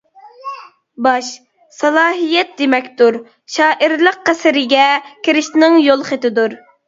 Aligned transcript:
«باش» 1.07 1.27
سالاھىيەت 1.79 2.55
دېمەكتۇر، 2.61 3.19
شائىرلىق 3.57 4.17
قەسرىگە 4.31 4.87
كىرىشنىڭ 5.29 5.79
يول 5.89 6.09
خېتىدۇر. 6.11 6.57